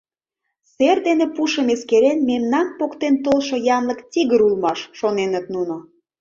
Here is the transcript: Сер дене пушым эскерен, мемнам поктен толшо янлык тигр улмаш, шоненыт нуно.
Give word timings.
Сер 0.73 0.97
дене 1.07 1.25
пушым 1.35 1.67
эскерен, 1.73 2.19
мемнам 2.29 2.67
поктен 2.79 3.15
толшо 3.25 3.55
янлык 3.75 3.99
тигр 4.11 4.39
улмаш, 4.47 4.79
шоненыт 4.97 5.45
нуно. 5.53 5.75